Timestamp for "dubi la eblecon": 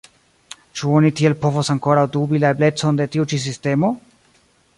2.17-2.99